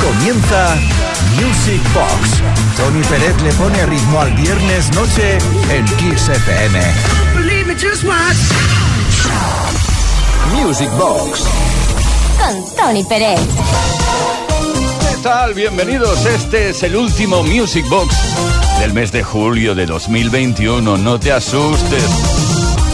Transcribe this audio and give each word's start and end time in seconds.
Comienza 0.00 0.76
Music 1.40 1.82
Box. 1.94 2.42
Tony 2.76 3.02
Pérez 3.04 3.40
le 3.42 3.52
pone 3.52 3.86
ritmo 3.86 4.20
al 4.20 4.32
viernes 4.34 4.90
noche 4.94 5.38
en 5.70 5.84
Kiss 5.96 6.28
FM. 6.28 6.80
Music 10.54 10.90
Box. 10.98 11.44
Con 12.38 12.76
Tony 12.76 13.04
Pérez. 13.04 13.40
¿Qué 15.00 15.16
tal? 15.22 15.54
Bienvenidos. 15.54 16.26
Este 16.26 16.70
es 16.70 16.82
el 16.82 16.96
último 16.96 17.42
Music 17.42 17.88
Box 17.88 18.14
del 18.80 18.92
mes 18.92 19.12
de 19.12 19.22
julio 19.22 19.74
de 19.74 19.86
2021. 19.86 20.98
No 20.98 21.18
te 21.18 21.32
asustes. 21.32 22.51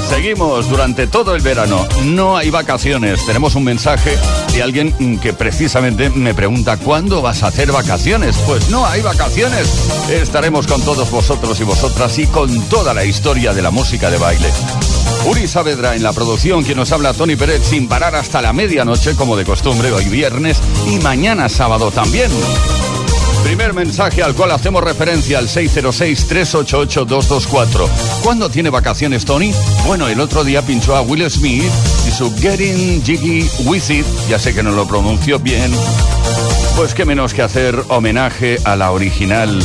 Seguimos 0.08 0.68
durante 0.68 1.06
todo 1.06 1.34
el 1.34 1.42
verano. 1.42 1.86
No 2.04 2.36
hay 2.36 2.50
vacaciones. 2.50 3.24
Tenemos 3.26 3.54
un 3.54 3.64
mensaje 3.64 4.16
de 4.52 4.62
alguien 4.62 5.18
que 5.20 5.32
precisamente 5.32 6.10
me 6.10 6.34
pregunta 6.34 6.76
¿cuándo 6.78 7.20
vas 7.20 7.42
a 7.42 7.48
hacer 7.48 7.70
vacaciones? 7.72 8.36
Pues 8.46 8.70
no 8.70 8.86
hay 8.86 9.02
vacaciones. 9.02 9.68
Estaremos 10.10 10.66
con 10.66 10.80
todos 10.82 11.10
vosotros 11.10 11.60
y 11.60 11.64
vosotras 11.64 12.18
y 12.18 12.26
con 12.26 12.62
toda 12.68 12.94
la 12.94 13.04
historia 13.04 13.52
de 13.52 13.62
la 13.62 13.70
música 13.70 14.10
de 14.10 14.16
baile. 14.16 14.48
Uri 15.26 15.46
Saavedra 15.46 15.94
en 15.94 16.02
la 16.02 16.12
producción, 16.12 16.64
quien 16.64 16.78
nos 16.78 16.90
habla 16.90 17.12
Tony 17.12 17.36
Pérez 17.36 17.62
sin 17.64 17.86
parar 17.86 18.14
hasta 18.14 18.40
la 18.40 18.52
medianoche 18.52 19.14
como 19.14 19.36
de 19.36 19.44
costumbre 19.44 19.92
hoy 19.92 20.06
viernes 20.06 20.58
y 20.86 20.98
mañana 21.00 21.48
sábado 21.48 21.90
también. 21.90 22.30
Primer 23.44 23.72
mensaje 23.72 24.22
al 24.22 24.34
cual 24.34 24.50
hacemos 24.50 24.84
referencia 24.84 25.38
al 25.38 25.48
606-388-224. 25.48 27.88
¿Cuándo 28.22 28.50
tiene 28.50 28.68
vacaciones 28.70 29.24
Tony? 29.24 29.52
Bueno, 29.86 30.08
el 30.08 30.18
otro 30.20 30.42
día 30.44 30.62
pinchó 30.62 30.96
a 30.96 31.02
Will 31.02 31.30
Smith 31.30 31.70
y 32.06 32.10
su 32.10 32.34
Getting 32.36 33.02
Jiggy 33.02 33.48
With 33.64 33.90
It, 33.90 34.06
ya 34.28 34.38
sé 34.38 34.54
que 34.54 34.62
no 34.62 34.70
lo 34.72 34.86
pronuncio 34.86 35.38
bien, 35.38 35.72
pues 36.76 36.94
qué 36.94 37.04
menos 37.04 37.34
que 37.34 37.42
hacer 37.42 37.78
homenaje 37.88 38.58
a 38.64 38.76
la 38.76 38.92
original 38.92 39.60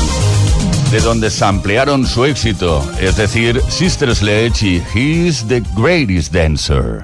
de 0.92 1.00
donde 1.00 1.32
se 1.32 1.44
ampliaron 1.44 2.06
su 2.06 2.24
éxito, 2.24 2.88
es 3.02 3.18
decir, 3.18 3.60
Sister 3.68 4.16
Sledge 4.16 4.64
y 4.64 4.84
He's 4.94 5.44
the 5.48 5.64
Greatest 5.76 6.32
Dancer. 6.32 7.04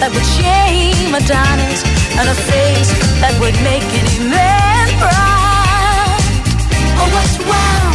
that 0.00 0.10
would 0.10 0.26
shame 0.38 1.14
Adonis 1.14 1.80
and 2.18 2.26
a 2.28 2.34
face 2.34 2.90
that 3.22 3.34
would 3.40 3.54
make 3.62 3.86
any 3.94 4.18
man 4.30 4.86
proud. 4.98 6.22
Oh, 6.98 7.08
what's 7.14 7.36
wow! 7.46 7.86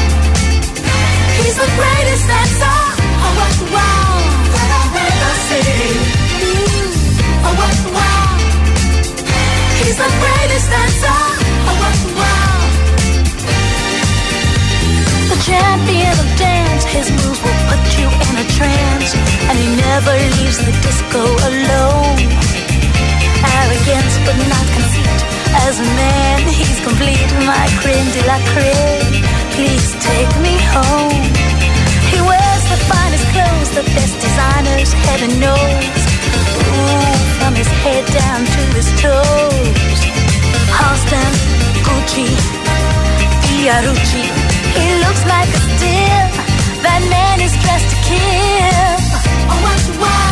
He's 1.39 1.55
the 1.59 1.69
greatest 1.79 2.23
dancer. 2.27 2.77
Oh, 3.19 3.31
what's 3.39 3.59
wow! 3.71 4.11
Oh, 4.19 4.55
what 4.55 4.69
I've 4.79 4.95
ever 5.07 5.33
seen. 5.49 5.99
Oh, 7.43 7.53
what's 7.59 7.83
wow! 7.95 8.31
He's 9.79 9.97
the 9.99 10.11
greatest 10.23 10.67
dancer. 10.71 11.19
Oh, 11.67 11.75
what's 11.83 12.03
wow! 12.15 12.59
The 15.31 15.39
champion 15.43 16.15
of 16.15 16.29
dance, 16.37 16.83
his 16.95 17.07
moves 17.11 17.39
will 17.43 17.59
put 17.67 17.88
a 18.39 18.45
trance, 18.55 19.11
and 19.51 19.55
he 19.59 19.67
never 19.75 20.15
leaves 20.39 20.59
the 20.63 20.71
disco 20.79 21.23
alone. 21.51 22.19
Arrogance, 23.59 24.15
but 24.23 24.37
not 24.47 24.65
conceit. 24.75 25.19
As 25.67 25.79
a 25.83 25.87
man, 25.99 26.47
he's 26.47 26.79
complete. 26.79 27.29
My 27.43 27.67
creme 27.83 28.09
de 28.15 28.21
la 28.31 28.39
creme. 28.51 29.27
Please 29.55 29.91
take 29.99 30.31
me 30.39 30.55
home. 30.71 31.25
He 32.11 32.19
wears 32.23 32.63
the 32.71 32.79
finest 32.87 33.27
clothes, 33.35 33.71
the 33.75 33.85
best 33.97 34.15
designers, 34.23 34.89
heaven 35.07 35.31
knows. 35.43 35.99
Ooh, 36.63 37.15
from 37.39 37.53
his 37.59 37.71
head 37.83 38.05
down 38.07 38.41
to 38.55 38.61
his 38.77 38.87
toes. 39.03 39.99
Halston, 40.77 41.33
Gucci, 41.83 42.29
Fiorucci. 43.43 44.25
He 44.79 44.87
looks 45.03 45.23
like 45.25 45.49
a 45.49 45.61
steal 45.75 46.28
man 47.09 47.39
is 47.41 47.53
dressed 47.63 47.89
to 47.91 47.97
kill. 48.07 48.97
Oh, 49.51 49.99
what. 49.99 50.28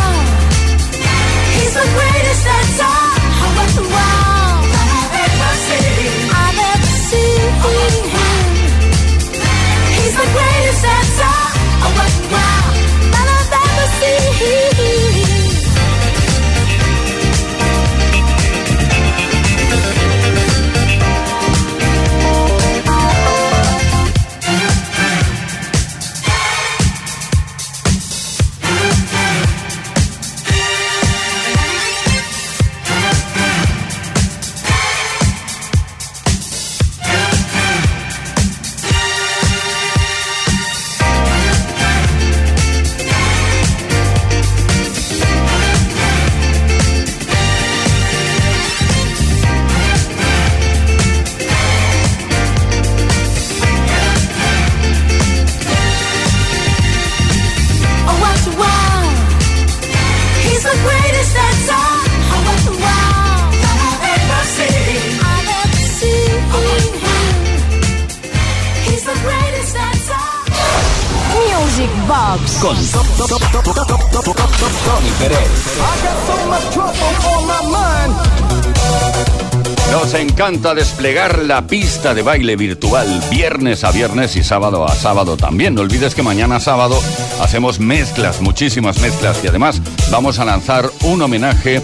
Desplegar 80.98 81.44
la 81.44 81.64
pista 81.64 82.12
de 82.12 82.22
baile 82.22 82.56
virtual 82.56 83.22
viernes 83.30 83.84
a 83.84 83.92
viernes 83.92 84.34
y 84.34 84.42
sábado 84.42 84.84
a 84.84 84.92
sábado 84.96 85.36
también. 85.36 85.76
No 85.76 85.82
olvides 85.82 86.12
que 86.12 86.24
mañana 86.24 86.58
sábado 86.58 87.00
hacemos 87.40 87.78
mezclas, 87.78 88.40
muchísimas 88.40 88.98
mezclas 88.98 89.38
y 89.44 89.46
además 89.46 89.80
vamos 90.10 90.40
a 90.40 90.44
lanzar 90.44 90.90
un 91.02 91.22
homenaje 91.22 91.80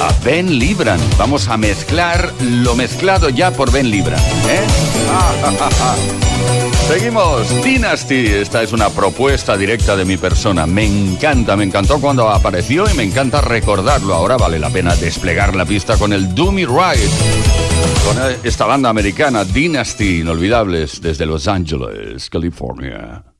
a 0.00 0.24
Ben 0.24 0.56
Libran. 0.56 1.00
Vamos 1.18 1.48
a 1.48 1.56
mezclar 1.56 2.32
lo 2.40 2.76
mezclado 2.76 3.28
ya 3.28 3.50
por 3.50 3.72
Ben 3.72 3.90
Libran. 3.90 4.20
¿eh? 4.20 4.64
Seguimos, 6.86 7.64
Dynasty. 7.64 8.26
Esta 8.26 8.62
es 8.62 8.72
una 8.72 8.90
propuesta 8.90 9.56
directa 9.56 9.96
de 9.96 10.04
mi 10.04 10.18
persona. 10.18 10.66
Me 10.66 10.84
encanta, 10.84 11.56
me 11.56 11.64
encantó 11.64 11.98
cuando 11.98 12.28
apareció 12.28 12.84
y 12.88 12.94
me 12.94 13.02
encanta 13.02 13.40
recordarlo. 13.40 14.14
Ahora 14.14 14.36
vale 14.36 14.58
la 14.58 14.68
pena 14.70 14.94
desplegar 14.94 15.56
la 15.56 15.64
pista 15.64 15.96
con 15.96 16.12
el 16.12 16.34
Do 16.34 16.52
Me 16.52 16.66
Right. 16.66 17.10
Con 18.04 18.18
esta 18.44 18.66
banda 18.66 18.90
americana, 18.90 19.44
Dynasty, 19.44 20.20
inolvidables, 20.20 21.00
desde 21.00 21.24
Los 21.24 21.48
Ángeles, 21.48 22.28
California. 22.28 23.33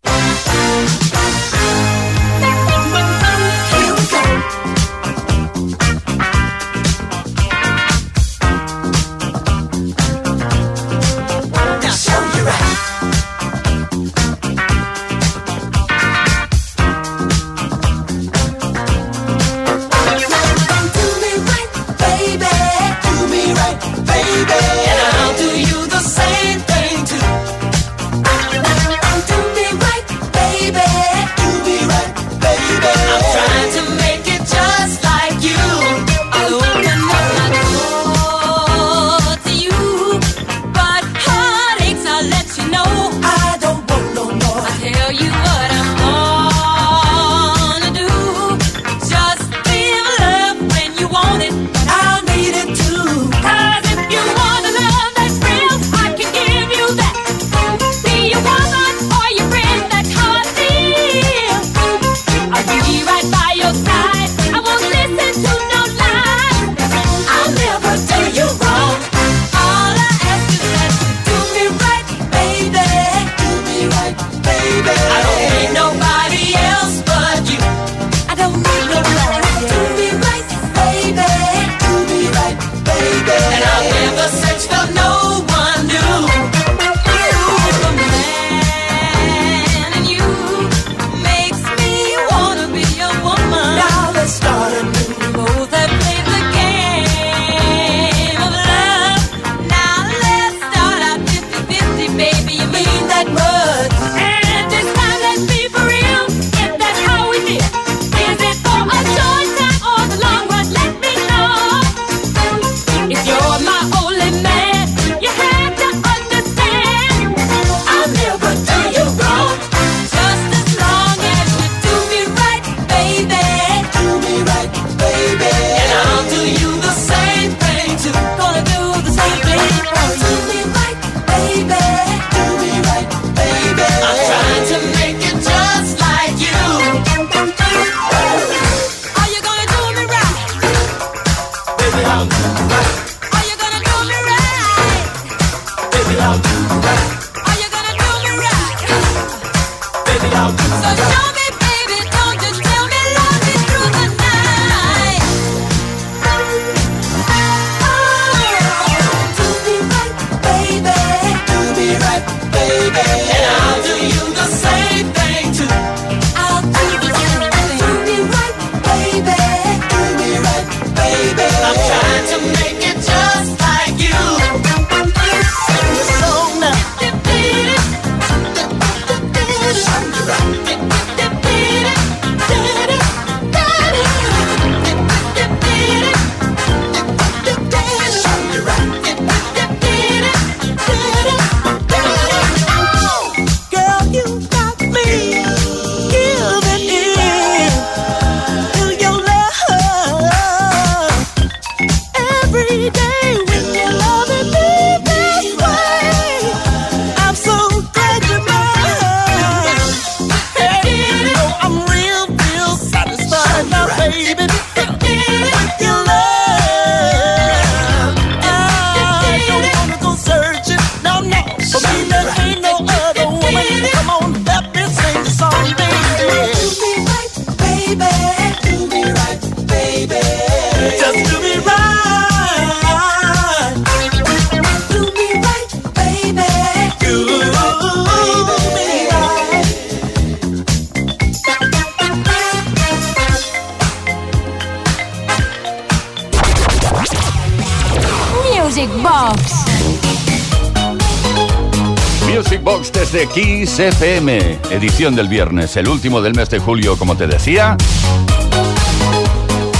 FM, 253.16 254.58
edición 254.70 255.14
del 255.14 255.28
viernes, 255.28 255.76
el 255.76 255.86
último 255.86 256.20
del 256.20 256.34
mes 256.34 256.50
de 256.50 256.58
julio, 256.58 256.98
como 256.98 257.16
te 257.16 257.28
decía. 257.28 257.76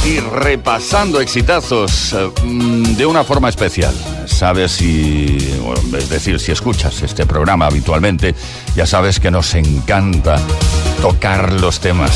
Y 0.06 0.20
repasando 0.20 1.20
exitazos 1.20 2.12
eh, 2.12 2.30
mm, 2.44 2.94
de 2.94 3.06
una 3.06 3.24
forma 3.24 3.48
especial. 3.48 3.92
sabes 4.26 4.70
si, 4.72 5.36
es 5.98 6.08
decir, 6.08 6.38
si 6.38 6.52
escuchas 6.52 7.02
este 7.02 7.26
programa 7.26 7.66
habitualmente, 7.66 8.36
ya 8.76 8.86
sabes 8.86 9.18
que 9.18 9.32
nos 9.32 9.52
encanta 9.56 10.36
tocar 11.02 11.54
los 11.54 11.80
temas. 11.80 12.12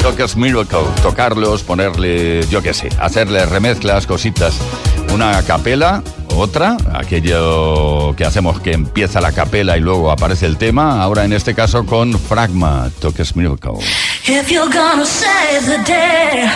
Toques 0.00 0.36
Miracle, 0.36 0.86
tocarlos, 1.02 1.64
ponerle, 1.64 2.46
yo 2.48 2.62
qué 2.62 2.72
sé, 2.72 2.88
hacerle 3.00 3.44
remezclas, 3.46 4.06
cositas. 4.06 4.54
Una 5.12 5.42
capela, 5.42 6.04
otra, 6.36 6.76
aquello 6.94 8.14
que 8.16 8.24
hacemos 8.24 8.60
que 8.60 8.72
empieza 8.72 9.20
la 9.20 9.32
capela 9.32 9.76
y 9.76 9.80
luego 9.80 10.10
aparece 10.10 10.46
el 10.46 10.56
tema, 10.56 11.02
ahora 11.02 11.24
en 11.24 11.32
este 11.32 11.54
caso 11.54 11.84
con 11.86 12.18
Fragma, 12.18 12.90
Toques 13.00 13.36
Miracle. 13.36 13.78
If 14.26 14.50
you're 14.50 14.72
gonna 14.72 15.04
save 15.04 15.66
the 15.66 15.82
day, 15.84 16.50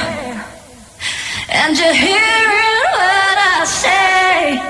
and 1.50 1.76
you're 1.76 1.94
hearing 1.94 2.84
what 2.92 3.38
I 3.60 3.64
say, 3.66 4.62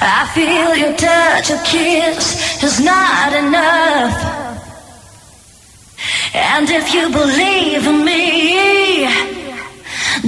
I 0.00 0.26
feel 0.34 0.76
your 0.76 0.94
touch, 0.96 1.50
a 1.50 1.58
kiss 1.64 2.62
is 2.62 2.80
not 2.80 3.32
enough. 3.32 4.38
And 6.34 6.68
if 6.70 6.94
you 6.94 7.08
believe 7.10 7.86
in 7.86 8.04
me, 8.04 9.08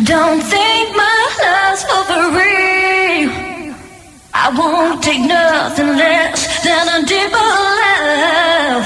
don't 0.05 0.43
think 0.43 0.97
my 0.97 1.39
I 4.50 4.59
won't 4.59 5.00
take 5.00 5.21
nothing 5.21 5.87
less 5.97 6.64
than 6.64 6.88
a 6.88 7.07
deeper 7.07 7.38
love. 7.38 8.85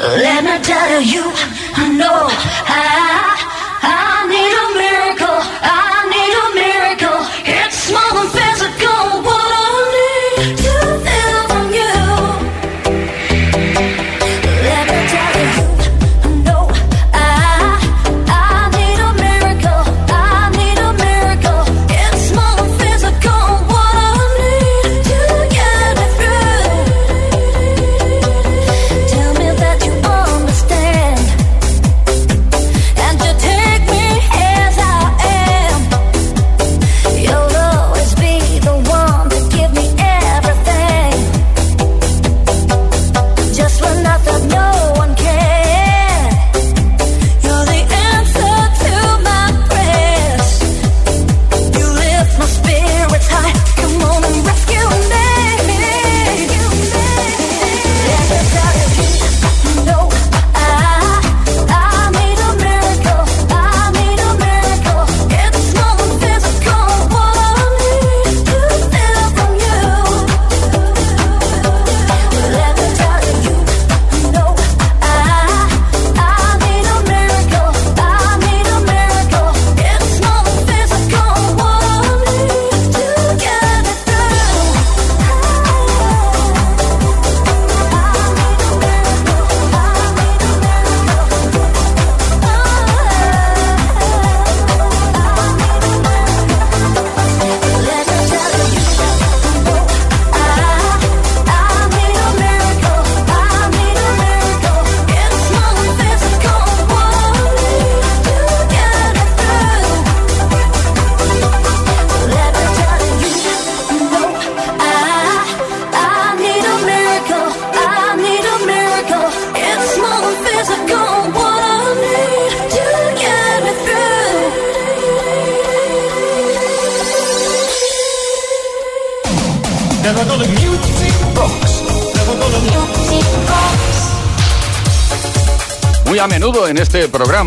Let 0.00 0.40
me 0.42 0.56
tell 0.64 1.02
you, 1.02 1.24
I 1.76 1.92
know 1.92 2.28
I, 2.64 3.19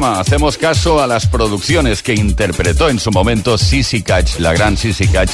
hacemos 0.01 0.57
caso 0.57 1.03
a 1.03 1.07
las 1.07 1.27
producciones 1.27 2.01
que 2.01 2.15
interpretó 2.15 2.89
en 2.89 2.99
su 2.99 3.11
momento 3.11 3.59
Sissy 3.59 4.01
Catch, 4.01 4.39
la 4.39 4.51
gran 4.51 4.75
Sissy 4.75 5.07
Catch, 5.07 5.33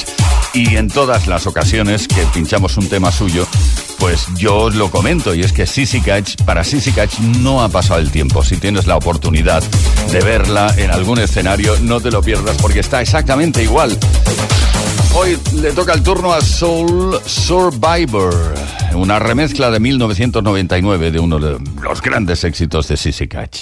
y 0.52 0.76
en 0.76 0.88
todas 0.88 1.26
las 1.26 1.46
ocasiones 1.46 2.06
que 2.06 2.22
pinchamos 2.34 2.76
un 2.76 2.86
tema 2.86 3.10
suyo, 3.10 3.46
pues 3.98 4.26
yo 4.36 4.58
os 4.58 4.74
lo 4.74 4.90
comento, 4.90 5.34
y 5.34 5.40
es 5.40 5.54
que 5.54 5.66
Sissy 5.66 6.02
Catch, 6.02 6.42
para 6.44 6.62
Sissy 6.62 6.92
Catch 6.92 7.20
no 7.38 7.62
ha 7.62 7.70
pasado 7.70 8.00
el 8.00 8.10
tiempo. 8.10 8.44
Si 8.44 8.58
tienes 8.58 8.86
la 8.86 8.96
oportunidad 8.96 9.62
de 10.12 10.20
verla 10.20 10.74
en 10.76 10.90
algún 10.90 11.18
escenario, 11.20 11.74
no 11.80 11.98
te 11.98 12.10
lo 12.10 12.20
pierdas 12.20 12.58
porque 12.60 12.80
está 12.80 13.00
exactamente 13.00 13.62
igual. 13.62 13.98
Hoy 15.14 15.38
le 15.54 15.72
toca 15.72 15.94
el 15.94 16.02
turno 16.02 16.34
a 16.34 16.42
Soul 16.42 17.18
Survivor, 17.24 18.54
una 18.92 19.18
remezcla 19.18 19.70
de 19.70 19.80
1999 19.80 21.10
de 21.10 21.18
uno 21.18 21.38
de 21.38 21.58
los 21.82 22.02
grandes 22.02 22.44
éxitos 22.44 22.88
de 22.88 22.98
Sissy 22.98 23.26
Catch. 23.26 23.60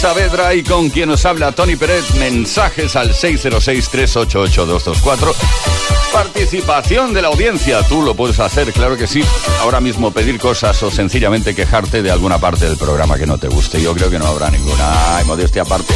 Saavedra 0.00 0.54
y 0.54 0.62
con 0.62 0.88
quien 0.88 1.10
nos 1.10 1.26
habla 1.26 1.52
Tony 1.52 1.76
Pérez. 1.76 2.14
Mensajes 2.14 2.96
al 2.96 3.12
606-388-224. 3.12 5.34
Participación 6.10 7.12
de 7.12 7.20
la 7.20 7.28
audiencia. 7.28 7.86
Tú 7.86 8.00
lo 8.00 8.14
puedes 8.14 8.40
hacer, 8.40 8.72
claro 8.72 8.96
que 8.96 9.06
sí. 9.06 9.22
Ahora 9.60 9.78
mismo 9.78 10.10
pedir 10.10 10.38
cosas 10.38 10.82
o 10.82 10.90
sencillamente 10.90 11.54
quejarte 11.54 12.02
de 12.02 12.10
alguna 12.10 12.38
parte 12.38 12.66
del 12.66 12.78
programa 12.78 13.18
que 13.18 13.26
no 13.26 13.36
te 13.36 13.48
guste. 13.48 13.82
Yo 13.82 13.92
creo 13.92 14.08
que 14.08 14.18
no 14.18 14.26
habrá 14.26 14.50
ninguna. 14.50 15.18
Ay, 15.18 15.26
modestia 15.26 15.60
aparte. 15.62 15.92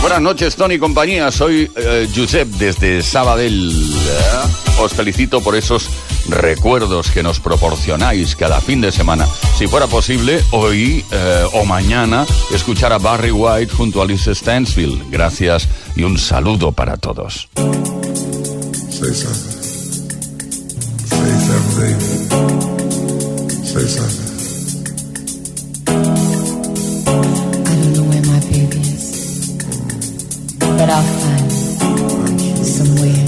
Buenas 0.00 0.20
noches, 0.20 0.56
Tony 0.56 0.80
compañía. 0.80 1.30
Soy 1.30 1.70
eh, 1.76 2.08
Josep 2.12 2.48
desde 2.48 3.04
Sabadell. 3.04 3.70
Eh, 3.72 4.80
os 4.80 4.92
felicito 4.92 5.40
por 5.40 5.54
esos 5.54 5.88
recuerdos 6.34 7.10
que 7.10 7.22
nos 7.22 7.40
proporcionáis 7.40 8.36
cada 8.36 8.60
fin 8.60 8.80
de 8.80 8.92
semana. 8.92 9.26
Si 9.56 9.66
fuera 9.66 9.86
posible, 9.86 10.42
hoy 10.50 11.04
eh, 11.10 11.44
o 11.52 11.64
mañana 11.64 12.26
escuchar 12.52 12.92
a 12.92 12.98
Barry 12.98 13.30
White 13.30 13.72
junto 13.74 14.00
a 14.00 14.04
Alice 14.04 14.34
Stansfield. 14.34 15.10
Gracias 15.10 15.68
y 15.96 16.02
un 16.02 16.18
saludo 16.18 16.72
para 16.72 16.96
todos. 16.96 17.48
Say 18.90 19.12
something. 19.12 19.54
Say 21.06 21.34
something, 21.46 21.80
baby. 21.80 22.04
Say 23.64 23.86
something. 23.88 24.24
I 27.66 27.74
don't 27.76 27.92
know 27.94 28.04
where 28.04 28.22
my 28.22 28.40
baby 28.50 28.78
is, 28.80 29.56
but 30.60 30.88
I'll 30.88 31.02
find 31.02 31.50
him 32.40 32.64
somewhere, 32.64 33.26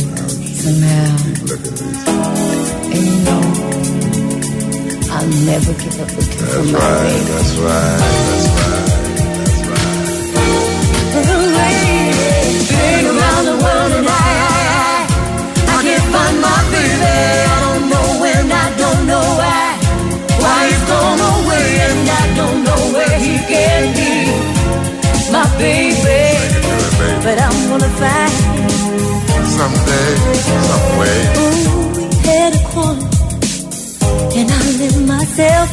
somehow. 0.54 1.85
Never 5.44 5.72
give 5.74 6.00
up 6.00 6.10
looking 6.16 6.38
for 6.38 6.46
That's 6.46 6.72
my 6.72 6.78
right. 6.78 7.02
baby. 7.02 7.24
That's 7.32 7.54
right. 7.56 8.00
That's 8.00 8.46
right. 8.56 8.86
That's 11.12 11.26
right. 11.56 11.84
Been 12.76 13.06
around 13.12 13.44
the 13.50 13.56
world 13.64 13.92
and 13.98 14.06
I, 14.08 14.10
I, 14.12 14.58
I, 14.76 14.98
I 15.76 15.82
can't 15.86 16.06
find 16.14 16.36
my 16.40 16.60
baby. 16.72 17.16
I 17.54 17.56
don't 17.66 17.84
know 17.92 18.06
when, 18.22 18.44
I 18.52 18.68
don't 18.82 19.02
know 19.10 19.26
why. 19.40 19.64
Why 20.42 20.58
he's 20.68 20.84
gone 20.88 21.20
away 21.20 21.66
and 21.88 22.08
I 22.08 22.24
don't 22.40 22.60
know 22.64 22.80
where 22.96 23.18
he 23.18 23.34
can 23.52 23.82
be. 23.96 24.12
My 25.32 25.44
baby, 25.58 26.20
You 26.46 26.60
do 26.64 26.72
it, 26.86 26.94
baby. 27.00 27.20
but 27.26 27.36
I'm 27.46 27.58
gonna 27.70 27.92
find 28.00 28.34
him. 28.56 28.70
Someday, 29.56 30.10
some 30.46 30.88
way. 31.00 31.18
Ooh, 31.40 31.85
myself. 35.26 35.70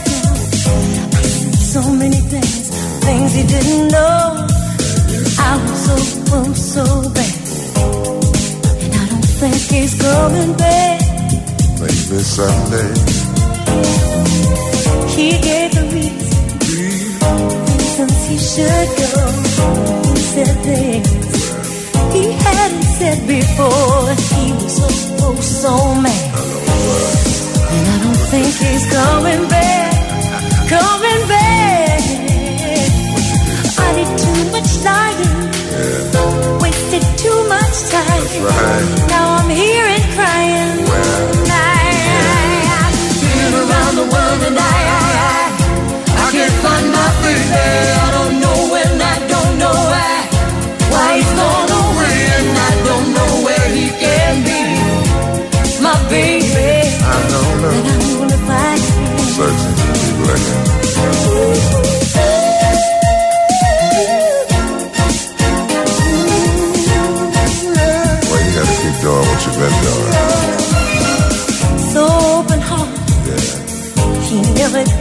I 1.13 1.21
said 1.21 1.55
so 1.55 1.81
many 1.93 2.21
things, 2.31 2.69
things 3.05 3.33
he 3.33 3.43
didn't 3.43 3.87
know. 3.91 4.47
I 5.39 5.51
was 5.61 5.79
so, 5.85 5.95
oh, 6.35 6.53
so 6.53 6.83
bad, 7.13 7.35
and 8.83 8.93
I 8.93 9.05
don't 9.09 9.29
think 9.41 9.61
he's 9.73 9.93
coming 10.01 10.53
back. 10.57 11.01
Maybe 11.79 12.19
someday. 12.37 12.93
He 15.15 15.29
gave 15.47 15.71
the 15.77 15.85
reason, 15.93 16.57
reasons 17.77 18.19
he 18.27 18.37
should 18.37 18.89
go. 19.01 19.13
He 20.09 20.21
said 20.33 20.55
things 20.63 21.33
he 22.13 22.23
hadn't 22.31 22.83
said 22.97 23.19
before. 23.27 24.09
He 24.33 24.51
was 24.53 24.77
so, 24.77 24.87
oh, 25.25 25.35
so 25.41 25.95
mad. 26.01 27.22
And 27.75 27.87
I 27.89 27.97
don't 28.05 28.23
think 28.33 28.53
he's 28.63 28.85
coming 28.91 29.43
back, 29.49 29.93
coming 30.69 31.21
back. 31.27 32.01
I 33.85 33.89
did 33.97 34.11
too 34.25 34.41
much 34.53 34.71
lying, 34.85 35.33
wasted 36.61 37.05
too 37.23 37.39
much 37.49 37.75
time. 37.95 38.25
right. 38.45 39.07
Now 39.13 39.25
I'm 39.39 39.49
here 39.49 39.87
and 39.95 40.05
crying. 40.17 40.85
I, 41.49 41.81
have 42.73 42.95
been 43.21 43.53
around 43.63 43.95
the 44.01 44.07
world 44.13 44.41
and 44.49 44.57
I, 44.57 44.77
I, 44.99 45.09
I, 45.25 46.27
I 46.27 46.31
can't 46.31 46.55
find 46.63 46.85
my 46.91 47.09
baby. 47.23 47.92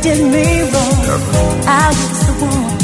Did 0.02 0.20
me 0.34 0.44
wrong. 0.72 0.98
Never. 1.06 1.42
I 1.66 1.86
was 1.98 2.20
the 2.26 2.34
one, 2.42 2.76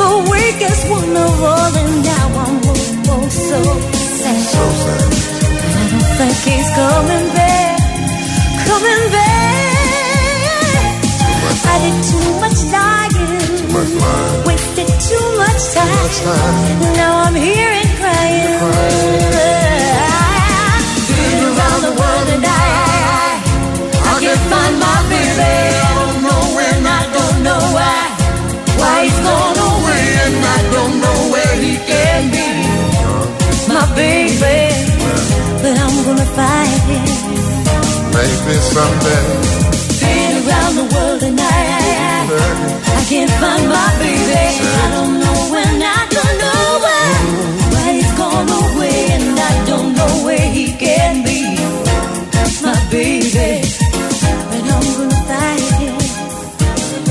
the 0.00 0.10
weakest 0.30 0.82
one 0.90 1.16
of 1.16 1.42
all, 1.50 1.72
and 1.80 1.94
now 2.04 2.26
I'm 2.44 2.60
oh, 2.64 3.12
oh, 3.14 3.28
so 3.28 3.60
sad. 4.20 4.40
So 4.52 4.64
sad. 4.84 5.10
And 5.64 5.74
I 5.80 5.84
don't 5.92 6.08
think 6.18 6.36
he's 6.48 6.68
coming 6.76 7.26
back, 7.38 7.78
coming 8.68 9.04
back. 9.16 9.40
I 11.64 11.76
did 11.84 11.96
too 12.10 12.28
much 12.44 12.60
lying, 12.76 13.72
Much 13.72 13.92
lying. 14.02 14.44
wasted 14.46 14.90
too 15.08 15.26
much 15.40 15.62
time. 15.74 15.96
much 15.96 16.18
time. 16.28 16.94
Now 17.00 17.12
I'm 17.24 17.34
here 17.34 17.72
and 17.80 17.90
crying. 18.00 18.52
Been 19.32 19.61
baby, 33.94 34.58
but 35.62 35.74
I'm 35.84 35.96
gonna 36.06 36.28
find 36.38 36.80
him. 36.90 37.06
Maybe 38.16 38.54
someday. 38.72 39.26
Been 40.00 40.32
around 40.42 40.74
the 40.80 40.86
world 40.94 41.22
and 41.22 41.40
I, 41.40 41.60
I, 41.76 41.90
I, 42.28 42.98
I 42.98 43.02
can't 43.10 43.34
find 43.42 43.64
my 43.68 43.90
baby. 44.02 44.44
I 44.82 44.86
don't 44.96 45.14
know 45.22 45.38
when, 45.52 45.76
I 45.82 46.02
don't 46.16 46.36
know 46.42 46.64
why. 46.84 47.04
Why 47.72 47.86
he's 47.96 48.12
gone 48.20 48.48
away 48.62 48.98
and 49.16 49.38
I 49.38 49.54
don't 49.70 49.90
know 49.98 50.12
where 50.26 50.48
he 50.56 50.66
can 50.84 51.24
be. 51.24 51.40
My 52.62 52.78
baby, 52.90 53.66
but 54.50 54.62
I'm 54.74 54.86
gonna 54.96 55.20
find 55.30 55.66
him. 55.82 55.96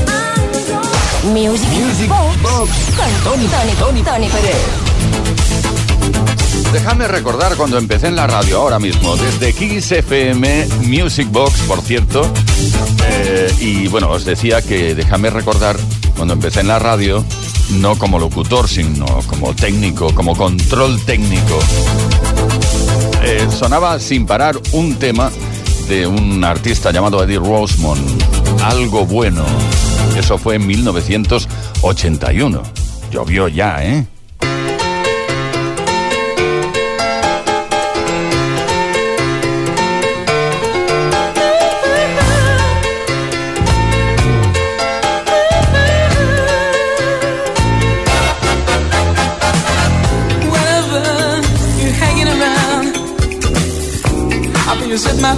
I'm 0.07 0.43
gonna 0.69 1.33
Music, 1.33 1.69
Music 1.75 2.09
Box, 2.09 2.37
Box 2.41 2.69
con 2.95 3.11
Tony, 3.25 3.47
Tony, 3.47 3.73
Tony 3.81 4.01
Tony 4.03 4.27
Pérez. 4.29 5.70
Déjame 6.73 7.07
recordar 7.07 7.55
cuando 7.57 7.77
empecé 7.77 8.07
en 8.07 8.15
la 8.15 8.27
radio 8.27 8.61
ahora 8.61 8.79
mismo, 8.79 9.15
desde 9.17 9.53
Kiss 9.53 9.91
FM 9.91 10.67
Music 10.83 11.27
Box, 11.29 11.61
por 11.61 11.81
cierto. 11.81 12.31
Eh, 13.07 13.53
y 13.59 13.87
bueno, 13.87 14.09
os 14.09 14.23
decía 14.25 14.61
que 14.61 14.95
déjame 14.95 15.29
recordar 15.29 15.77
cuando 16.15 16.33
empecé 16.33 16.61
en 16.61 16.67
la 16.67 16.79
radio, 16.79 17.25
no 17.71 17.97
como 17.97 18.19
locutor, 18.19 18.67
sino 18.69 19.05
como 19.27 19.53
técnico, 19.53 20.13
como 20.15 20.35
control 20.35 20.99
técnico. 21.01 21.59
Eh, 23.23 23.47
sonaba 23.51 23.99
sin 23.99 24.25
parar 24.25 24.57
un 24.71 24.95
tema 24.95 25.29
de 25.87 26.07
un 26.07 26.43
artista 26.43 26.91
llamado 26.91 27.23
Eddie 27.23 27.37
Rosemond, 27.39 28.23
Algo 28.63 29.05
Bueno. 29.05 29.45
Eso 30.17 30.37
fue 30.37 30.55
en 30.55 30.65
1981. 30.67 32.63
Llovió 33.11 33.47
ya, 33.47 33.83
¿eh? 33.83 34.05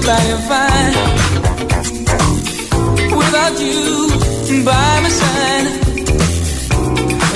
I 0.05 0.21
am 0.33 0.41
fine 0.51 0.95
without 3.17 3.55
you 3.59 4.09
by 4.65 4.99
my 5.03 5.09
side. 5.09 5.67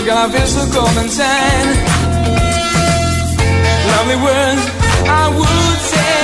God, 0.05 0.29
I 0.29 0.31
feel 0.33 0.47
so 0.47 0.63
cold 0.73 0.97
inside. 1.03 1.69
Lovely 3.91 4.17
words 4.27 4.63
I 5.07 5.25
would 5.37 5.79
say, 5.93 6.15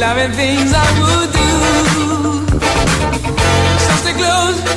loving 0.00 0.32
things 0.32 0.72
I 0.74 0.88
would 0.98 1.30
do. 1.38 1.50
So 3.84 3.90
stay 4.02 4.14
close. 4.14 4.69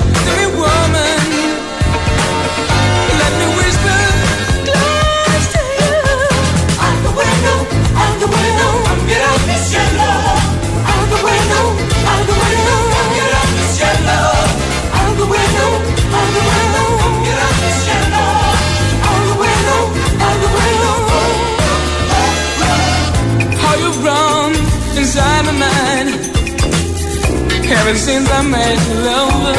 Ever 27.80 27.96
since 27.96 28.30
I 28.30 28.42
met 28.54 28.78
you, 28.88 28.96
lover. 29.08 29.58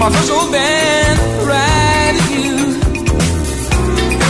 My 0.00 0.08
first 0.14 0.30
old 0.32 0.50
band 0.52 1.18
to 2.18 2.36
you, 2.46 2.58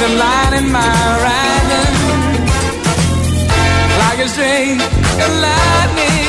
the 0.00 0.08
light 0.22 0.52
in 0.61 0.66
my 0.78 0.94
riding 1.24 1.92
like 4.02 4.18
a 4.26 4.28
string 4.35 4.76
of 5.24 5.30
lightning, 5.46 6.21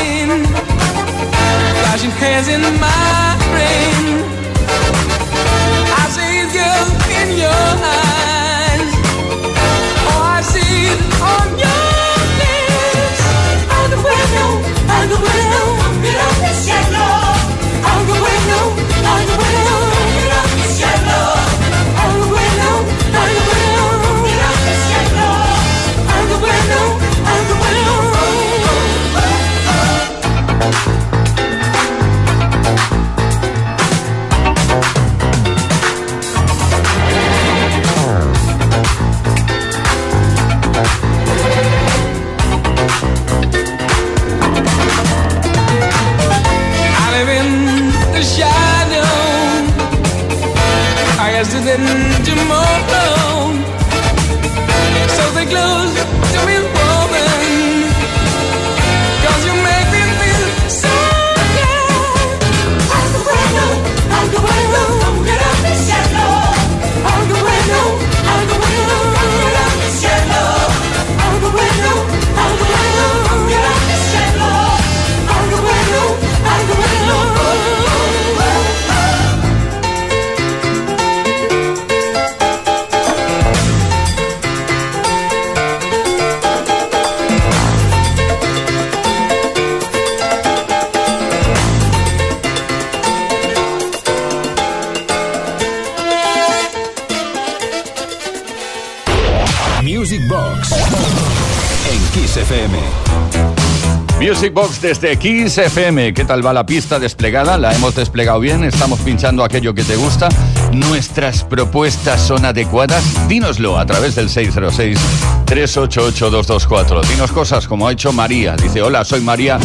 desde 104.84 105.18
Kiss 105.18 105.58
FM. 105.58 106.14
¿Qué 106.14 106.26
tal 106.26 106.46
va 106.46 106.52
la 106.52 106.66
pista 106.66 107.00
desplegada? 107.00 107.58
¿La 107.58 107.74
hemos 107.74 107.96
desplegado 107.96 108.42
bien? 108.42 108.66
¿Estamos 108.66 109.00
pinchando 109.00 109.46
aquello 109.46 109.74
que 109.74 109.84
te 109.84 109.96
gusta? 109.96 110.28
¿Nuestras 110.74 111.46
propuestas 111.46 112.22
son 112.22 112.44
adecuadas? 112.44 113.30
Dínoslo 113.30 113.80
a 113.80 113.86
través 113.86 114.16
del 114.16 114.28
606-388-224. 114.28 117.02
Dinos 117.08 117.32
cosas 117.32 117.66
como 117.66 117.88
ha 117.88 117.94
hecho 117.94 118.12
María. 118.12 118.58
Dice, 118.58 118.82
hola, 118.82 119.06
soy 119.06 119.22
María 119.22 119.58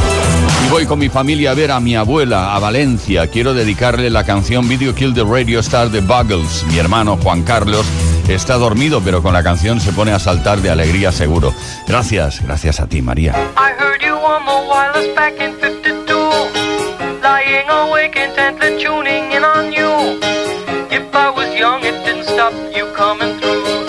y 0.64 0.68
voy 0.70 0.86
con 0.86 1.00
mi 1.00 1.08
familia 1.08 1.50
a 1.50 1.54
ver 1.54 1.72
a 1.72 1.80
mi 1.80 1.96
abuela 1.96 2.54
a 2.54 2.60
Valencia. 2.60 3.26
Quiero 3.26 3.54
dedicarle 3.54 4.10
la 4.10 4.22
canción 4.22 4.68
Video 4.68 4.94
Kill 4.94 5.14
the 5.14 5.24
Radio 5.24 5.58
Star 5.58 5.90
de 5.90 6.00
Buggles. 6.00 6.64
Mi 6.70 6.78
hermano 6.78 7.16
Juan 7.16 7.42
Carlos 7.42 7.84
está 8.34 8.54
dormido, 8.56 9.00
pero 9.02 9.22
con 9.22 9.32
la 9.32 9.42
canción 9.42 9.80
se 9.80 9.92
pone 9.92 10.12
a 10.12 10.18
saltar 10.18 10.58
de 10.60 10.70
alegría 10.70 11.12
seguro. 11.12 11.54
Gracias, 11.86 12.42
gracias 12.42 12.80
a 12.80 12.86
ti, 12.86 13.00
María. 13.02 13.32
I 13.56 13.72
heard 13.78 14.02
you 14.02 14.14
on 14.14 14.44
the 14.44 14.68
wireless 14.68 15.14
back 15.14 15.40
in 15.40 15.54
52. 15.60 16.52
Lying 17.22 17.68
awake 17.68 18.16
intently 18.16 18.82
tuning 18.82 19.32
in 19.32 19.44
on 19.44 19.72
you. 19.72 20.20
If 20.90 21.14
I 21.14 21.30
was 21.30 21.54
young, 21.58 21.82
it 21.84 22.04
didn't 22.04 22.24
stop 22.24 22.52
you 22.74 22.86
coming 22.94 23.38
through. 23.40 23.87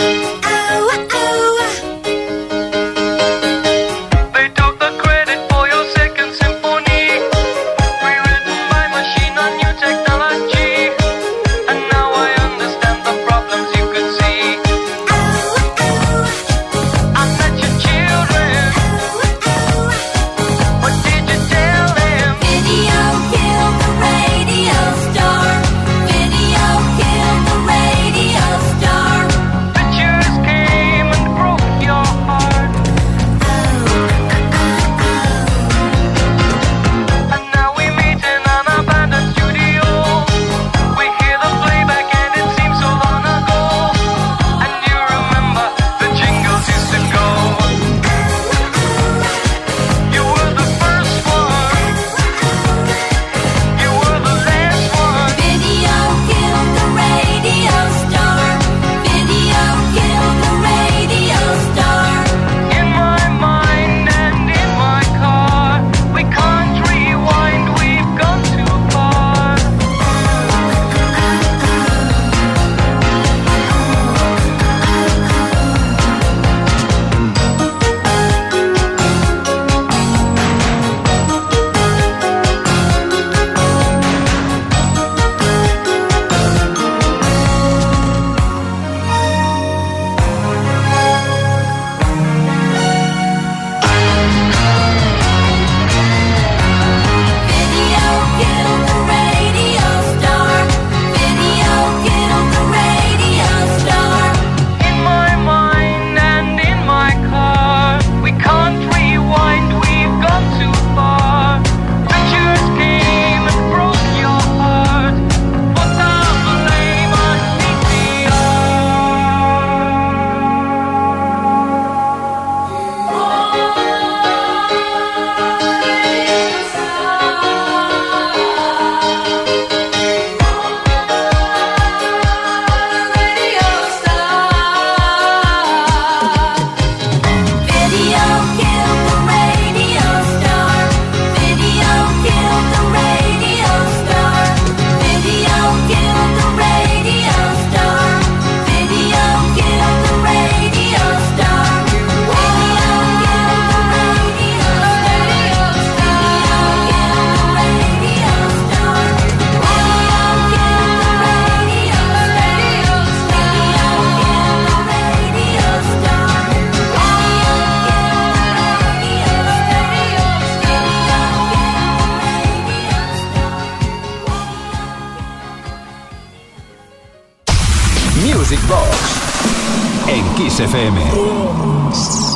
Music 178.49 178.67
Box 178.67 180.07
en 180.07 180.35
Kiss 180.35 180.59
FM. 180.59 182.28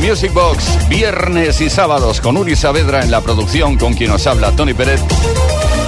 Music 0.00 0.32
Box, 0.32 0.88
viernes 0.88 1.60
y 1.60 1.68
sábados 1.68 2.22
con 2.22 2.38
Uri 2.38 2.56
Saavedra 2.56 3.02
en 3.02 3.10
la 3.10 3.20
producción 3.20 3.76
con 3.76 3.92
quien 3.92 4.10
nos 4.10 4.26
habla 4.26 4.52
Tony 4.52 4.72
Pérez 4.72 5.02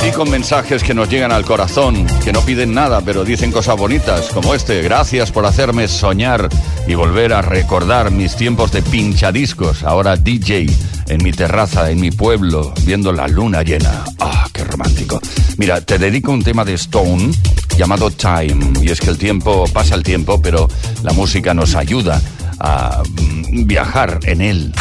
y 0.06 0.10
con 0.10 0.30
mensajes 0.30 0.82
que 0.82 0.92
nos 0.92 1.08
llegan 1.08 1.32
al 1.32 1.46
corazón, 1.46 2.06
que 2.22 2.34
no 2.34 2.42
piden 2.42 2.74
nada 2.74 3.00
pero 3.00 3.24
dicen 3.24 3.50
cosas 3.50 3.78
bonitas 3.78 4.28
como 4.28 4.52
este. 4.52 4.82
Gracias 4.82 5.32
por 5.32 5.46
hacerme 5.46 5.88
soñar 5.88 6.50
y 6.86 6.94
volver 6.96 7.32
a 7.32 7.40
recordar 7.40 8.10
mis 8.10 8.36
tiempos 8.36 8.72
de 8.72 8.82
pinchadiscos, 8.82 9.84
ahora 9.84 10.16
DJ 10.16 10.66
en 11.08 11.24
mi 11.24 11.32
terraza, 11.32 11.90
en 11.90 11.98
mi 11.98 12.10
pueblo, 12.10 12.74
viendo 12.84 13.10
la 13.10 13.26
luna 13.26 13.62
llena. 13.62 14.04
Ah, 14.20 14.46
qué 14.52 14.64
romántico. 14.64 15.18
Mira, 15.56 15.80
te 15.80 15.96
dedico 15.98 16.30
un 16.30 16.44
tema 16.44 16.62
de 16.62 16.74
Stone 16.74 17.30
llamado 17.78 18.10
Time 18.10 18.82
y 18.82 18.90
es 18.90 19.00
que 19.00 19.08
el 19.08 19.16
tiempo 19.16 19.64
pasa 19.72 19.94
el 19.94 20.02
tiempo, 20.02 20.42
pero 20.42 20.68
la 21.02 21.14
música 21.14 21.54
nos 21.54 21.74
ayuda 21.74 22.20
a 22.58 23.02
mm, 23.02 23.66
viajar 23.66 24.20
en 24.24 24.40
él. 24.40 24.74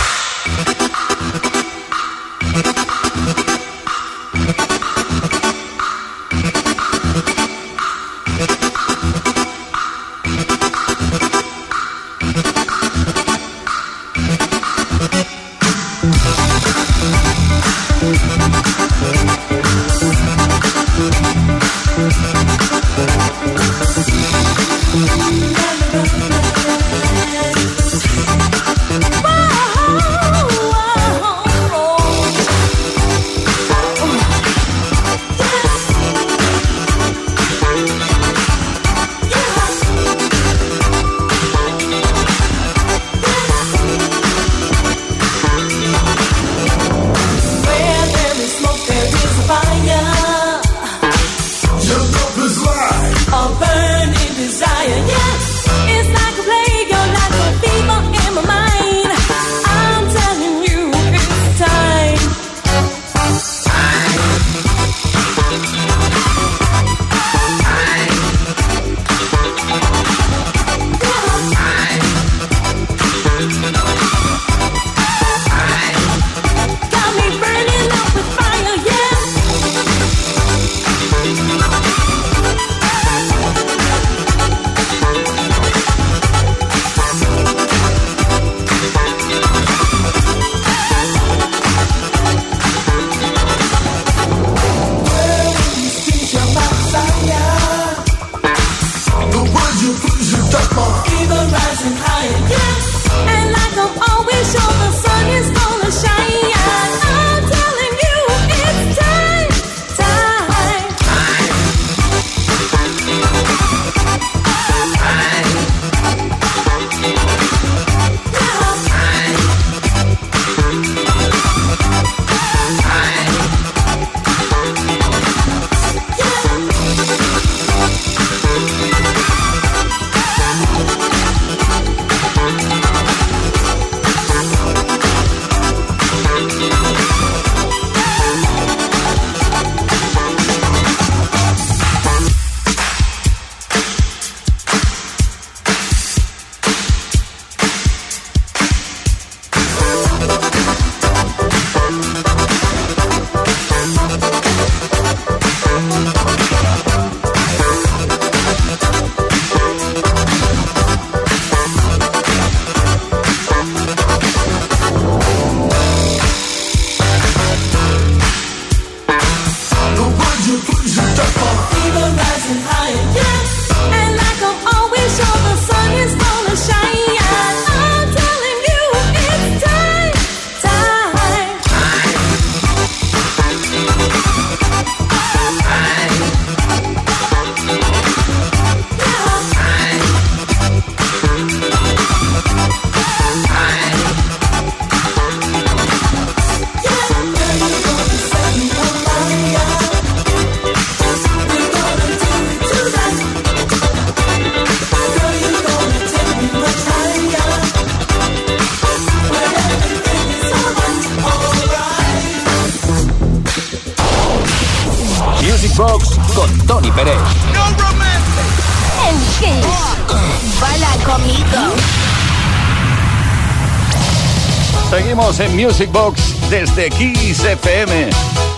Music 225.66 225.92
Box 225.92 226.50
desde 226.52 226.92
Kiss 226.92 227.44
FM 227.44 228.12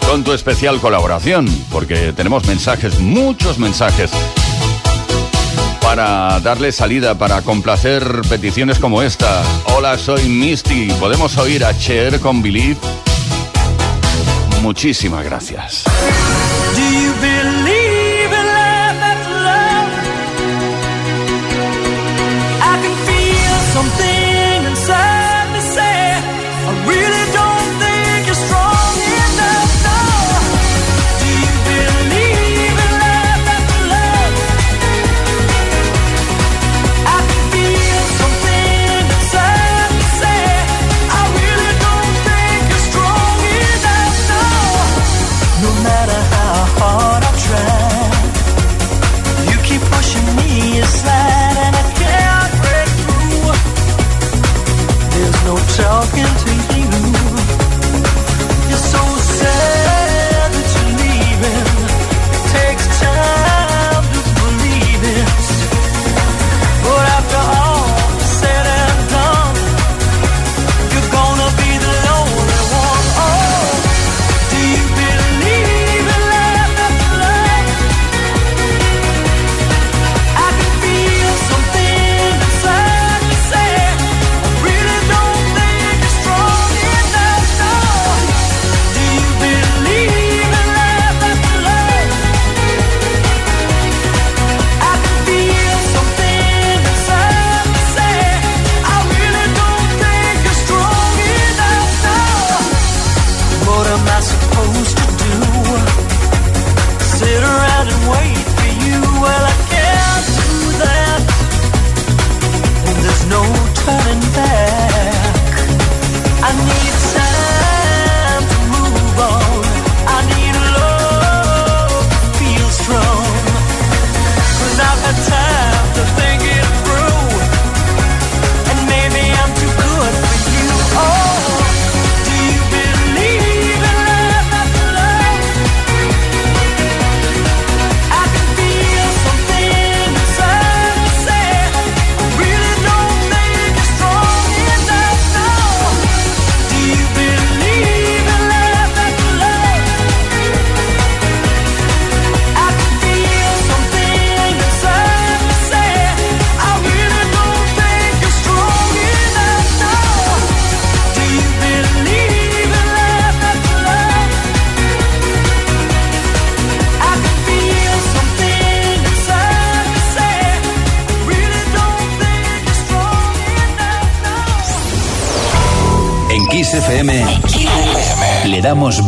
con 0.10 0.26
tu 0.26 0.34
especial 0.34 0.82
colaboración, 0.82 1.48
porque 1.72 2.12
tenemos 2.12 2.46
mensajes, 2.46 3.00
muchos 3.00 3.58
mensajes, 3.60 4.12
para 5.82 6.42
darle 6.42 6.74
salida, 6.74 7.18
para 7.18 7.42
complacer 7.44 8.04
peticiones 8.28 8.78
como 8.78 9.02
esta. 9.02 9.42
Hola, 9.78 9.98
soy 9.98 10.28
Misty. 10.28 10.92
¿Podemos 11.00 11.38
oír 11.38 11.64
a 11.64 11.78
Cher 11.78 12.20
con 12.20 12.42
Believe? 12.42 12.78
Muchísimas 14.62 15.24
gracias. 15.24 15.86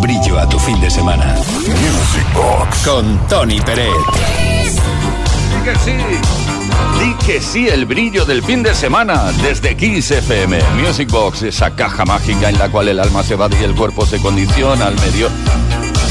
brillo 0.01 0.37
a 0.37 0.47
tu 0.47 0.59
fin 0.59 0.79
de 0.81 0.89
semana. 0.89 1.35
Music 1.35 2.27
Box 2.33 2.85
con 2.85 3.27
Tony 3.27 3.61
Pérez. 3.61 3.87
Sí 4.65 5.63
que 5.63 5.75
sí. 5.77 5.91
Di 6.99 7.13
que 7.25 7.39
sí 7.39 7.67
el 7.69 7.85
brillo 7.85 8.25
del 8.25 8.43
fin 8.43 8.61
de 8.61 8.75
semana 8.75 9.31
desde 9.41 9.77
Kiss 9.77 10.11
FM. 10.11 10.59
Music 10.85 11.09
Box, 11.09 11.43
esa 11.43 11.73
caja 11.75 12.03
mágica 12.03 12.49
en 12.49 12.59
la 12.59 12.69
cual 12.69 12.89
el 12.89 12.99
alma 12.99 13.23
se 13.23 13.35
va 13.35 13.47
y 13.57 13.63
el 13.63 13.73
cuerpo 13.73 14.05
se 14.05 14.19
condiciona 14.19 14.87
al 14.87 14.95
medio. 14.95 15.29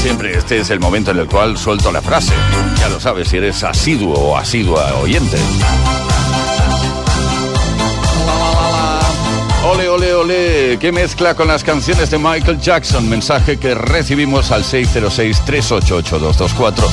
Siempre 0.01 0.35
este 0.35 0.59
es 0.59 0.71
el 0.71 0.79
momento 0.79 1.11
en 1.11 1.19
el 1.19 1.27
cual 1.27 1.55
suelto 1.55 1.91
la 1.91 2.01
frase. 2.01 2.33
Ya 2.79 2.89
lo 2.89 2.99
sabes 2.99 3.27
si 3.27 3.37
eres 3.37 3.63
asiduo 3.63 4.15
o 4.15 4.35
asidua 4.35 4.95
oyente. 4.95 5.37
Ole, 10.29 10.77
que 10.79 10.91
mezcla 10.91 11.33
con 11.33 11.47
las 11.47 11.63
canciones 11.63 12.11
de 12.11 12.19
Michael 12.19 12.59
Jackson. 12.59 13.09
Mensaje 13.09 13.57
que 13.57 13.73
recibimos 13.73 14.51
al 14.51 14.63
606-388-224. 14.63 16.83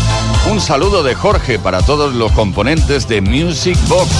Un 0.50 0.58
saludo 0.60 1.02
de 1.02 1.14
Jorge 1.14 1.58
para 1.58 1.82
todos 1.82 2.14
los 2.14 2.32
componentes 2.32 3.06
de 3.06 3.20
Music 3.20 3.76
Box. 3.88 4.10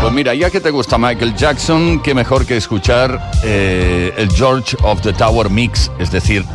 Pues 0.00 0.10
mira, 0.12 0.34
ya 0.34 0.48
que 0.48 0.60
te 0.60 0.70
gusta 0.70 0.96
Michael 0.96 1.34
Jackson, 1.34 2.00
qué 2.00 2.14
mejor 2.14 2.46
que 2.46 2.56
escuchar 2.56 3.30
eh, 3.42 4.14
el 4.16 4.32
George 4.32 4.74
of 4.82 5.02
the 5.02 5.12
Tower 5.12 5.50
Mix, 5.50 5.90
es 5.98 6.10
decir, 6.10 6.46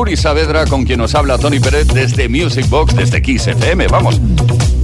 Uri 0.06 0.16
Saavedra, 0.16 0.66
con 0.66 0.84
quien 0.84 1.00
nos 1.00 1.16
habla 1.16 1.36
Tony 1.36 1.58
Pérez 1.58 1.88
desde 1.88 2.28
Music 2.28 2.68
Box, 2.68 2.94
desde 2.94 3.20
Kiss 3.20 3.48
FM. 3.48 3.88
Vamos. 3.88 4.20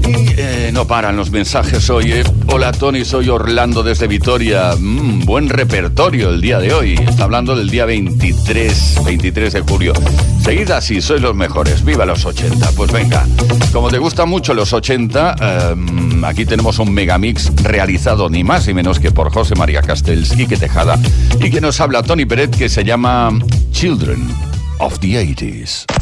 Y 0.05 0.35
eh, 0.37 0.71
no 0.73 0.85
paran 0.85 1.17
los 1.17 1.31
mensajes 1.31 1.89
hoy. 1.91 2.11
eh. 2.11 2.25
Hola 2.49 2.73
Tony, 2.73 3.05
soy 3.05 3.29
Orlando 3.29 3.85
desde 3.85 4.09
Vitoria. 4.09 4.75
Mm, 4.77 5.25
buen 5.25 5.49
repertorio 5.49 6.31
el 6.31 6.41
día 6.41 6.59
de 6.59 6.75
hoy. 6.75 6.95
Está 6.95 7.23
hablando 7.23 7.55
del 7.55 7.71
día 7.71 7.85
23, 7.85 8.95
23 9.05 9.53
de 9.53 9.61
julio. 9.61 9.93
Seguid 10.43 10.69
así, 10.73 11.01
sois 11.01 11.23
los 11.23 11.37
mejores. 11.37 11.85
Viva 11.85 12.05
los 12.05 12.25
80. 12.25 12.73
Pues 12.73 12.91
venga, 12.91 13.25
como 13.73 13.91
te 13.91 13.99
gustan 13.99 14.29
mucho 14.29 14.55
los 14.55 14.73
80, 14.73 15.37
eh, 15.41 15.75
aquí 16.25 16.45
tenemos 16.47 16.81
un 16.81 16.93
megamix 16.93 17.53
realizado 17.63 18.29
ni 18.29 18.43
más 18.43 18.67
ni 18.67 18.75
menos 18.75 18.99
que 18.99 19.13
por 19.13 19.33
José 19.33 19.55
María 19.55 19.83
Castells, 19.83 20.33
Quique 20.33 20.57
Tejada, 20.57 20.99
y 21.39 21.49
que 21.49 21.61
nos 21.61 21.81
habla 21.81 22.03
Tony 22.03 22.25
Pérez, 22.25 22.51
que 22.51 22.69
se 22.69 22.83
llama 22.83 23.31
Children 23.71 24.52
of 24.83 25.01
the 25.01 25.15
80s. 25.15 26.02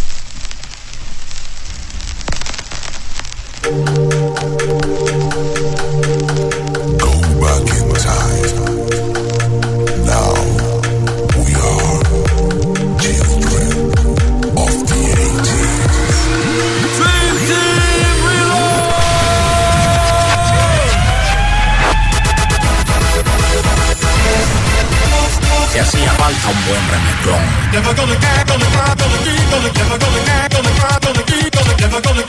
never 27.73 27.95
gonna 27.95 28.17
gonna 28.51 28.67
cry, 28.75 28.95
gonna 28.99 29.19
keep, 29.23 29.47
gonna 29.51 29.71
never 29.79 29.99
gonna 30.03 30.71
cry, 30.81 30.99
gonna 31.03 31.23
keep, 31.23 31.51
gonna 31.55 31.75
never 31.81 32.01
gonna. 32.03 32.25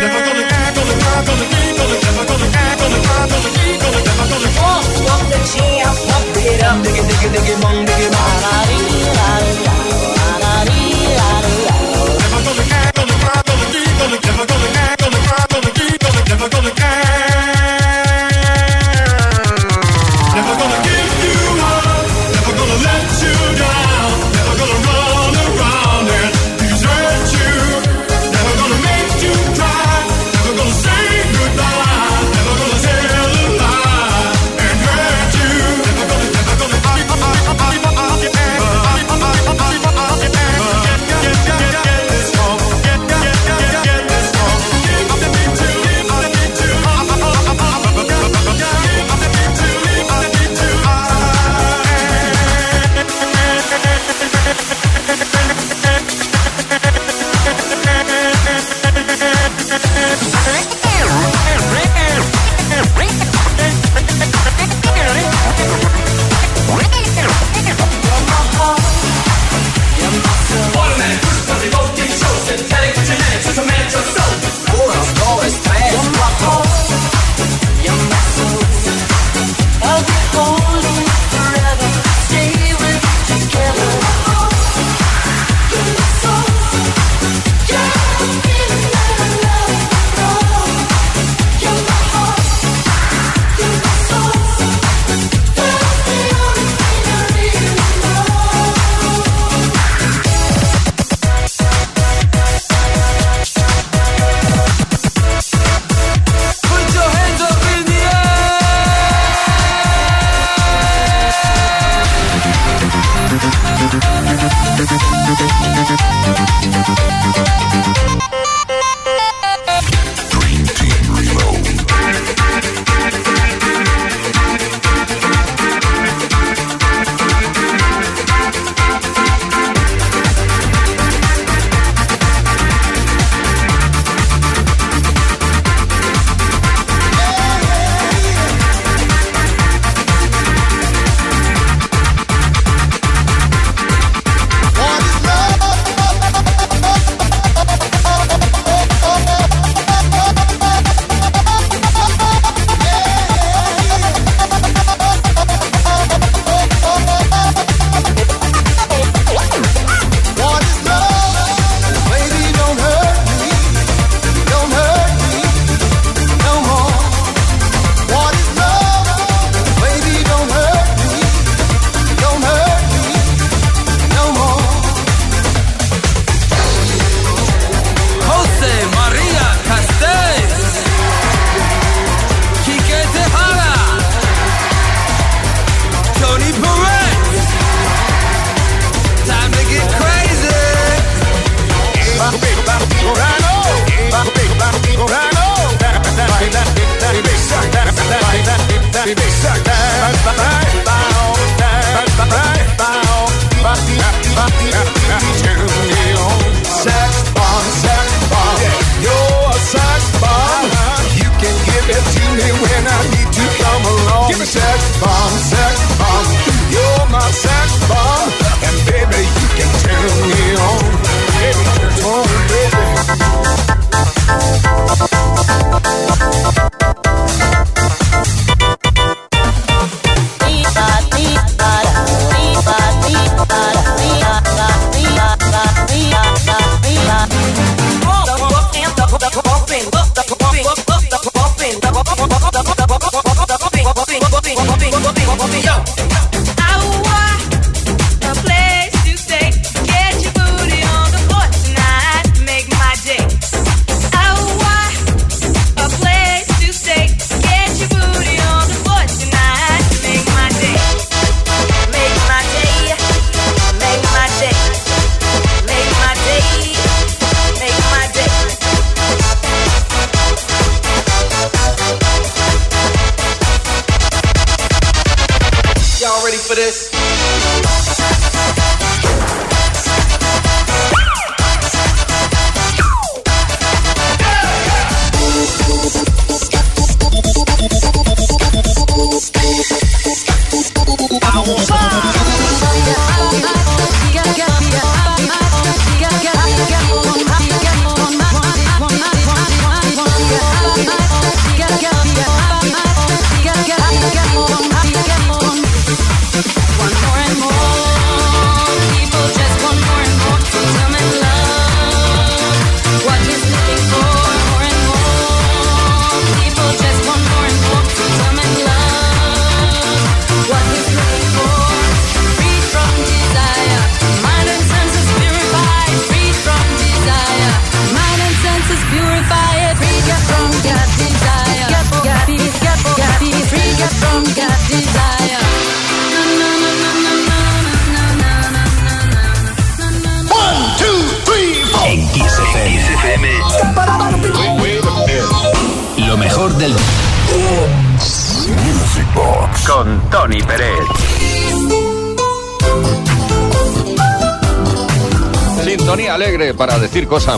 Never 0.00 0.20
gonna 0.24 0.44
cry, 0.48 0.68
gonna 0.74 1.44
keep, 1.52 1.76
gonna 1.76 1.96
never 2.04 2.24
gonna 2.24 2.48
cry, 2.54 2.72
gonna 2.80 3.50
keep, 3.54 3.76
gonna 3.84 4.00
never 4.08 4.24
gonna 4.32 4.48
the 5.28 5.38
chair, 5.52 5.84
it 6.40 6.62
up. 6.64 6.80
Never 6.84 7.00
gonna 12.44 12.64
get, 12.64 12.92
gonna 12.96 13.16
cry, 13.24 13.40
gonna 13.44 13.66
keep, 13.72 13.92
gonna 14.00 14.18
never 14.24 14.44
gonna 14.46 14.68
gonna 14.96 15.20
cry, 15.26 15.44
gonna 15.52 15.70
keep, 15.76 16.00
gonna 16.00 16.20
never 16.28 16.48
gonna. 16.48 17.13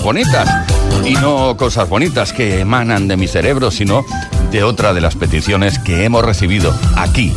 Bonitas. 0.07 0.49
Y 1.05 1.15
no 1.15 1.57
cosas 1.57 1.89
bonitas 1.89 2.33
que 2.33 2.61
emanan 2.61 3.09
de 3.09 3.17
mi 3.17 3.27
cerebro, 3.27 3.73
sino 3.73 4.07
de 4.53 4.63
otra 4.63 4.95
de 4.95 5.01
las 5.01 5.17
peticiones 5.17 5.81
que 5.81 6.05
hemos 6.05 6.25
recibido 6.25 6.73
aquí 6.95 7.35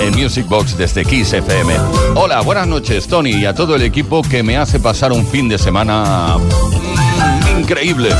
en 0.00 0.14
Music 0.14 0.46
Box 0.46 0.78
desde 0.78 1.04
Kiss 1.04 1.32
FM. 1.32 1.74
Hola, 2.14 2.40
buenas 2.42 2.68
noches, 2.68 3.08
Tony, 3.08 3.30
y 3.30 3.44
a 3.44 3.56
todo 3.56 3.74
el 3.74 3.82
equipo 3.82 4.22
que 4.22 4.44
me 4.44 4.56
hace 4.56 4.78
pasar 4.78 5.10
un 5.10 5.26
fin 5.26 5.48
de 5.48 5.58
semana 5.58 6.36
mm, 6.38 7.58
increíble. 7.58 8.10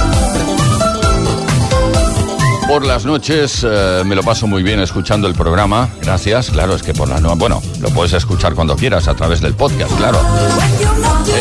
Por 2.72 2.86
las 2.86 3.04
noches 3.04 3.66
eh, 3.68 4.02
me 4.06 4.14
lo 4.14 4.22
paso 4.22 4.46
muy 4.46 4.62
bien 4.62 4.80
escuchando 4.80 5.28
el 5.28 5.34
programa. 5.34 5.90
Gracias. 6.00 6.48
Claro, 6.48 6.74
es 6.74 6.82
que 6.82 6.94
por 6.94 7.06
las 7.06 7.20
noches, 7.20 7.38
bueno, 7.38 7.62
lo 7.82 7.90
puedes 7.90 8.14
escuchar 8.14 8.54
cuando 8.54 8.76
quieras 8.76 9.08
a 9.08 9.14
través 9.14 9.42
del 9.42 9.52
podcast, 9.52 9.94
claro. 9.98 10.18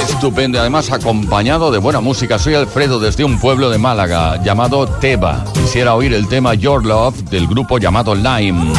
Estupendo, 0.10 0.60
además 0.60 0.92
acompañado 0.92 1.72
de 1.72 1.78
buena 1.78 2.02
música. 2.02 2.38
Soy 2.38 2.56
Alfredo 2.56 3.00
desde 3.00 3.24
un 3.24 3.40
pueblo 3.40 3.70
de 3.70 3.78
Málaga 3.78 4.44
llamado 4.44 4.86
Teba. 4.86 5.46
Quisiera 5.54 5.96
oír 5.96 6.14
el 6.14 6.28
tema 6.28 6.54
Your 6.54 6.86
Love 6.86 7.24
del 7.30 7.48
grupo 7.48 7.78
llamado 7.78 8.14
Lime. 8.14 8.74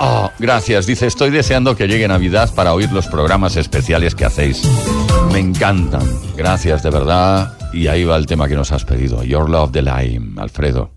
Oh, 0.00 0.32
gracias. 0.40 0.84
Dice, 0.84 1.06
estoy 1.06 1.30
deseando 1.30 1.76
que 1.76 1.86
llegue 1.86 2.08
Navidad 2.08 2.52
para 2.56 2.74
oír 2.74 2.90
los 2.90 3.06
programas 3.06 3.54
especiales 3.54 4.16
que 4.16 4.24
hacéis. 4.24 4.62
Me 5.30 5.38
encantan. 5.38 6.02
Gracias, 6.36 6.82
de 6.82 6.90
verdad. 6.90 7.52
Y 7.72 7.86
ahí 7.86 8.02
va 8.02 8.16
el 8.16 8.26
tema 8.26 8.48
que 8.48 8.56
nos 8.56 8.72
has 8.72 8.84
pedido. 8.84 9.22
Your 9.22 9.48
Love 9.48 9.70
de 9.70 9.82
Lime, 9.82 10.40
Alfredo. 10.40 10.90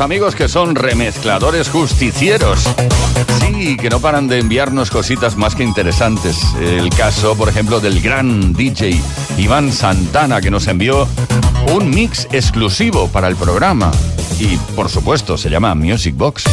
amigos 0.00 0.34
que 0.34 0.48
son 0.48 0.74
remezcladores 0.74 1.68
justicieros. 1.68 2.60
Sí, 3.40 3.76
que 3.76 3.88
no 3.88 4.00
paran 4.00 4.28
de 4.28 4.38
enviarnos 4.38 4.90
cositas 4.90 5.36
más 5.36 5.54
que 5.54 5.62
interesantes. 5.62 6.36
El 6.60 6.90
caso, 6.90 7.36
por 7.36 7.48
ejemplo, 7.48 7.80
del 7.80 8.00
gran 8.00 8.52
DJ 8.52 9.00
Iván 9.38 9.72
Santana, 9.72 10.40
que 10.40 10.50
nos 10.50 10.66
envió 10.66 11.08
un 11.72 11.90
mix 11.90 12.26
exclusivo 12.32 13.08
para 13.08 13.28
el 13.28 13.36
programa. 13.36 13.90
Y, 14.38 14.56
por 14.74 14.88
supuesto, 14.88 15.38
se 15.38 15.48
llama 15.48 15.74
Music 15.74 16.14
Box. 16.16 16.44